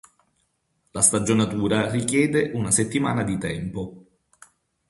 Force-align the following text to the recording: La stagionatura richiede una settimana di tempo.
La 0.93 0.99
stagionatura 1.03 1.87
richiede 1.91 2.49
una 2.55 2.71
settimana 2.71 3.21
di 3.21 3.37
tempo. 3.37 4.05